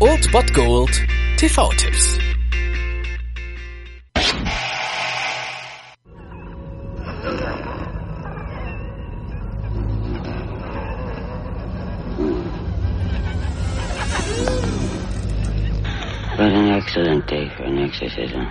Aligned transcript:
Old 0.00 0.32
Bot 0.32 0.50
Gold 0.54 0.88
TV-Tipps. 1.36 2.18
What 16.36 16.48
an 16.48 16.68
excellent 16.70 17.26
day 17.26 17.50
for 17.56 17.64
an 17.64 17.78
exorcism. 17.78 18.46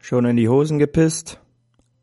Schon 0.00 0.26
in 0.26 0.36
die 0.36 0.48
Hosen 0.48 0.78
gepisst? 0.78 1.40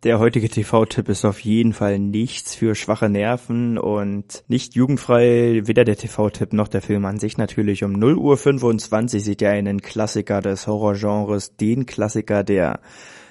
Der 0.03 0.19
heutige 0.19 0.49
TV-Tipp 0.49 1.07
ist 1.07 1.23
auf 1.23 1.39
jeden 1.39 1.71
Fall 1.71 1.97
nichts 1.97 2.55
für 2.55 2.75
schwache 2.75 3.07
Nerven 3.07 3.77
und 3.77 4.43
nicht 4.49 4.75
jugendfrei, 4.75 5.61
weder 5.63 5.85
der 5.85 5.95
TV-Tipp 5.95 6.51
noch 6.51 6.67
der 6.67 6.81
Film 6.81 7.05
an 7.05 7.19
sich 7.19 7.37
natürlich. 7.37 7.85
Um 7.85 7.93
0 7.93 8.17
Uhr 8.17 8.35
25 8.35 9.23
seht 9.23 9.41
ihr 9.41 9.51
einen 9.51 9.81
Klassiker 9.81 10.41
des 10.41 10.67
Horrorgenres, 10.67 11.55
den 11.55 11.85
Klassiker 11.85 12.43
der 12.43 12.81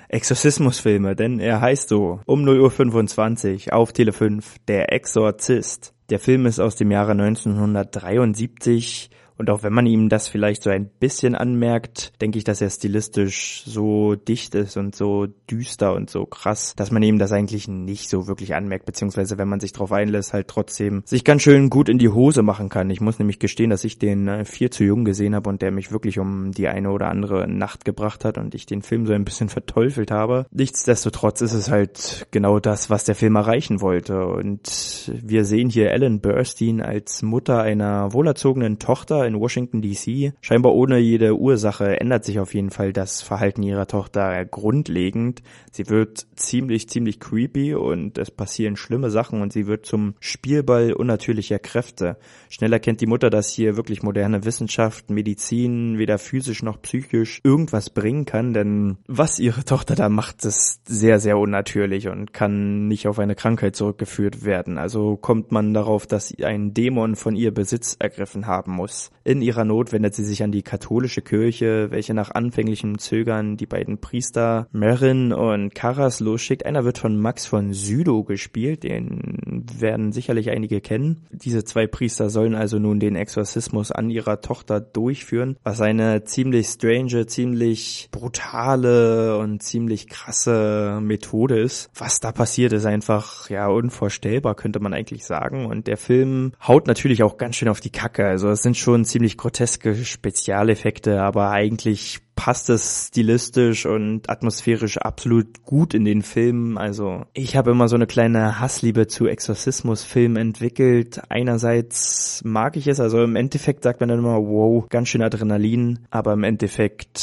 Exorzismusfilme, 0.09 1.15
denn 1.15 1.41
er 1.41 1.61
heißt 1.61 1.91
so, 1.91 2.21
um 2.25 2.43
0 2.43 2.61
Uhr 2.61 2.71
25 2.71 3.75
auf 3.75 3.93
Tele 3.93 4.15
5, 4.15 4.57
Der 4.67 4.95
Exorzist. 4.95 5.93
Der 6.09 6.21
Film 6.21 6.47
ist 6.47 6.59
aus 6.59 6.77
dem 6.77 6.91
Jahre 6.91 7.13
1973 7.13 9.11
und 9.43 9.51
auch 9.51 9.65
wenn 9.65 9.73
man 9.73 9.87
ihm 9.87 10.09
das 10.09 10.29
vielleicht 10.29 10.63
so 10.63 10.71
ein 10.71 10.89
bisschen 11.01 11.35
anmerkt, 11.35 12.13
denke 12.21 12.39
ich, 12.39 12.45
dass 12.45 12.61
er 12.61 12.71
stilistisch 12.71 13.65
so 13.67 14.15
dicht 14.15 14.55
ist 14.55 14.77
und 14.77 14.95
so 14.95 15.27
düster 15.51 15.95
und 15.95 16.11
so 16.11 16.27
krass, 16.27 16.75
dass 16.77 16.93
man 16.93 17.03
ihm 17.03 17.19
das 17.19 17.33
eigentlich 17.33 17.67
nicht 17.67 18.09
so 18.09 18.29
wirklich 18.29 18.55
anmerkt, 18.55 18.87
beziehungsweise 18.87 19.39
wenn 19.39 19.49
man 19.49 19.59
sich 19.59 19.73
darauf 19.73 19.91
einlässt, 19.91 20.33
halt 20.33 20.47
trotzdem 20.47 21.03
sich 21.07 21.25
ganz 21.25 21.43
schön 21.43 21.71
gut 21.71 21.89
in 21.89 21.99
die 21.99 22.09
Hose 22.09 22.43
machen 22.45 22.69
kann. 22.69 22.89
Ich 22.89 23.01
muss 23.01 23.19
nämlich 23.19 23.41
gestehen, 23.41 23.71
dass 23.71 23.83
ich 23.83 23.99
den 23.99 24.29
äh, 24.29 24.45
viel 24.45 24.71
zu 24.71 24.85
jung 24.85 25.05
gesehen 25.05 25.35
habe 25.35 25.51
und 25.51 25.61
der 25.61 25.73
mich 25.73 25.91
wirklich 25.91 26.21
um 26.21 26.53
die 26.53 26.69
eine 26.69 26.93
oder 26.93 27.09
andere 27.09 27.49
Nacht 27.49 27.85
gebracht 27.85 28.25
hat 28.25 28.39
und 28.39 28.55
ich 28.55 28.65
den 28.67 28.83
Film 28.83 29.07
so 29.07 29.13
ein 29.13 29.25
bisschen 29.25 29.49
verteufelt 29.49 30.13
habe. 30.13 30.47
Nichtsdestotrotz 30.53 31.41
ist 31.41 31.55
es 31.55 31.69
halt 31.69 32.29
genau 32.31 32.61
das, 32.61 32.91
was 32.91 33.03
der 33.03 33.17
Film 33.17 33.35
erreichen 33.35 33.81
wollte. 33.81 34.25
Und 34.25 35.11
wir 35.21 35.45
sehen 35.45 35.69
hier 35.69 35.91
Ellen 35.91 36.21
Burstyn 36.21 36.81
als 36.81 37.23
Mutter 37.23 37.61
einer 37.61 38.13
wohlerzogenen 38.13 38.79
Tochter 38.79 39.32
in 39.33 39.41
Washington 39.41 39.83
DC. 39.83 40.35
Scheinbar 40.41 40.75
ohne 40.75 40.99
jede 40.99 41.37
Ursache 41.37 42.01
ändert 42.01 42.25
sich 42.25 42.39
auf 42.39 42.55
jeden 42.55 42.71
Fall 42.71 42.93
das 42.93 43.23
Verhalten 43.23 43.63
ihrer 43.63 43.87
Tochter 43.87 44.45
grundlegend. 44.45 45.43
Sie 45.71 45.89
wird 45.89 46.27
ziemlich, 46.37 46.89
ziemlich 46.89 47.21
creepy 47.21 47.75
und 47.75 48.19
es 48.19 48.31
passieren 48.31 48.77
schlimme 48.77 49.11
Sachen 49.11 49.43
und 49.43 49.53
sie 49.53 49.67
wird 49.67 49.87
zum 49.87 50.15
Spielball 50.21 50.93
unnatürlicher 50.93 51.59
Kräfte. 51.59 52.17
Schnell 52.49 52.73
erkennt 52.73 53.01
die 53.01 53.07
Mutter, 53.07 53.31
dass 53.31 53.51
hier 53.51 53.77
wirklich 53.77 54.03
moderne 54.03 54.45
Wissenschaft, 54.45 55.11
Medizin, 55.11 55.99
weder 55.99 56.19
physisch 56.19 56.63
noch 56.63 56.81
psychisch 56.83 57.41
irgendwas 57.45 57.91
bringen 57.91 58.25
kann, 58.25 58.53
denn 58.53 58.99
was 59.07 59.39
ihre 59.39 59.65
Tochter 59.65 59.95
da 59.95 60.09
macht, 60.09 60.45
ist 60.45 60.87
sehr, 60.87 61.19
sehr 61.19 61.39
unnatürlich 61.39 62.09
und 62.09 62.33
kann 62.33 62.89
nicht 62.89 63.07
auf 63.07 63.19
eine 63.19 63.35
Krankheit 63.35 63.77
zurückgeführt 63.77 64.45
werden. 64.45 64.79
Also 64.79 65.17
kommt 65.17 65.53
man 65.53 65.73
darauf, 65.73 66.07
dass 66.07 66.35
ein 66.43 66.75
Dämon 66.75 67.17
von 67.17 67.37
ihr 67.37 67.53
Besitz 67.53 67.97
ergriffen 67.99 68.47
haben 68.47 68.73
muss. 68.73 69.11
In 69.25 69.41
ihrer 69.43 69.65
Not 69.65 69.93
wendet 69.93 70.15
sie 70.15 70.25
sich 70.25 70.43
an 70.43 70.51
die 70.51 70.63
katholische 70.63 71.23
Kirche, 71.23 71.91
welche 71.91 72.13
nach 72.13 72.31
anfänglichem 72.33 72.99
Zögern 72.99 73.57
die 73.57 73.67
beiden 73.67 73.99
Priester 73.99 74.67
Merin 74.73 75.33
und 75.33 75.75
Karas 75.75 76.19
losschickt. 76.19 76.67
Einer 76.67 76.85
wird 76.85 76.99
von 76.99 77.17
Max 77.17 77.47
von 77.47 77.73
Südow 77.73 78.25
gespielt, 78.27 78.83
den 78.83 79.39
werden 79.79 80.13
sicherlich 80.13 80.51
einige 80.51 80.81
kennen. 80.81 81.27
Diese 81.31 81.65
zwei 81.65 81.87
Priester 81.87 82.31
sollen 82.31 82.55
also 82.55 82.79
nun 82.79 83.01
den 83.01 83.17
Exorzismus 83.17 83.91
an 83.91 84.11
ihrer 84.11 84.41
Tochter 84.41 84.81
durchführen, 84.81 85.57
was 85.63 85.81
eine 85.81 86.25
ziemlich 86.25 86.67
strange, 86.67 87.27
ziemlich 87.27 88.09
brutale 88.11 89.39
und 89.39 89.63
ziemlich 89.63 90.09
krasse 90.09 90.99
Methode 91.03 91.61
ist. 91.61 91.91
Was 91.95 92.21
da 92.21 92.33
passiert, 92.33 92.73
ist 92.73 92.87
einfach 92.87 93.51
ja 93.51 93.69
unvorstellbar, 93.69 94.55
könnte 94.55 94.81
man 94.81 94.95
eigentlich 94.95 95.25
sagen. 95.25 95.67
Und 95.67 95.87
der 95.87 95.97
Film 95.97 96.53
haut 96.67 96.87
natürlich 96.87 97.23
auch 97.23 97.37
ganz 97.37 97.57
schön 97.57 97.69
auf 97.69 97.81
die 97.81 97.91
Kacke. 97.91 98.27
Also 98.27 98.49
es 98.49 98.63
sind 98.63 98.77
schon 98.77 99.05
ziemlich 99.05 99.37
groteske 99.37 99.95
Spezialeffekte, 99.95 101.21
aber 101.21 101.51
eigentlich 101.51 102.21
passt 102.35 102.71
es 102.71 103.09
stilistisch 103.09 103.87
und 103.87 104.29
atmosphärisch 104.29 104.99
absolut 104.99 105.65
gut 105.65 105.95
in 105.95 106.05
den 106.05 106.23
Film. 106.23 106.79
Also 106.79 107.25
ich 107.35 107.57
habe 107.57 107.71
immer 107.71 107.89
so 107.89 107.97
eine 107.97 108.07
kleine 108.07 108.61
Hassliebe 108.61 109.07
zu 109.07 109.27
Exorzismusfilmen 109.27 110.37
entwickelt. 110.37 111.23
Einerseits 111.29 112.43
mag 112.45 112.77
ich 112.77 112.87
es, 112.87 113.01
also 113.01 113.23
im 113.23 113.37
Endeffekt 113.37 113.85
sagt 113.85 114.01
man 114.01 114.09
dann 114.09 114.19
immer, 114.19 114.39
wow, 114.39 114.89
ganz 114.89 115.09
schön 115.09 115.23
Adrenalin, 115.23 116.01
aber 116.11 116.33
im 116.33 116.45
Endeffekt 116.45 117.19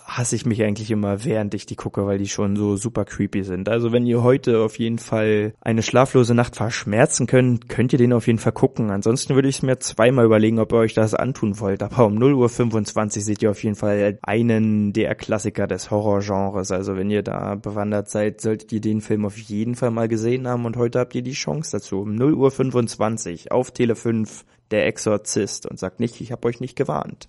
hasse 0.00 0.36
ich 0.36 0.46
mich 0.46 0.62
eigentlich 0.62 0.90
immer, 0.90 1.24
während 1.24 1.54
ich 1.54 1.66
die 1.66 1.76
gucke, 1.76 2.06
weil 2.06 2.18
die 2.18 2.28
schon 2.28 2.56
so 2.56 2.76
super 2.76 3.04
creepy 3.04 3.42
sind. 3.44 3.68
Also 3.68 3.92
wenn 3.92 4.06
ihr 4.06 4.22
heute 4.22 4.60
auf 4.60 4.78
jeden 4.78 4.98
Fall 4.98 5.54
eine 5.60 5.82
schlaflose 5.82 6.34
Nacht 6.34 6.56
verschmerzen 6.56 7.26
könnt, 7.26 7.68
könnt 7.68 7.92
ihr 7.92 7.98
den 7.98 8.12
auf 8.12 8.26
jeden 8.26 8.38
Fall 8.38 8.52
gucken. 8.52 8.90
Ansonsten 8.90 9.34
würde 9.34 9.48
ich 9.48 9.56
es 9.56 9.62
mir 9.62 9.78
zweimal 9.78 10.24
überlegen, 10.24 10.58
ob 10.58 10.72
ihr 10.72 10.78
euch 10.78 10.94
das 10.94 11.14
antun 11.14 11.60
wollt. 11.60 11.82
Aber 11.82 12.06
um 12.06 12.14
0 12.14 12.34
Uhr 12.34 12.48
25 12.48 13.24
seht 13.24 13.42
ihr 13.42 13.50
auf 13.50 13.62
jeden 13.62 13.76
Fall 13.76 14.18
einen 14.22 14.92
der 14.92 15.14
Klassiker 15.14 15.66
des 15.66 15.90
Horrorgenres. 15.90 16.70
Also 16.70 16.96
wenn 16.96 17.10
ihr 17.10 17.22
da 17.22 17.54
bewandert 17.54 18.08
seid, 18.08 18.40
solltet 18.40 18.72
ihr 18.72 18.80
den 18.80 19.00
Film 19.00 19.24
auf 19.24 19.38
jeden 19.38 19.74
Fall 19.74 19.90
mal 19.90 20.08
gesehen 20.08 20.48
haben 20.48 20.64
und 20.64 20.76
heute 20.76 20.98
habt 20.98 21.14
ihr 21.14 21.22
die 21.22 21.32
Chance 21.32 21.72
dazu. 21.72 22.00
Um 22.00 22.14
0 22.14 22.34
Uhr 22.34 22.50
25 22.50 23.52
auf 23.52 23.70
Tele 23.70 23.94
5 23.94 24.44
der 24.70 24.86
Exorzist 24.86 25.66
und 25.66 25.78
sagt 25.78 26.00
nicht, 26.00 26.20
ich 26.20 26.32
habe 26.32 26.48
euch 26.48 26.60
nicht 26.60 26.76
gewarnt. 26.76 27.28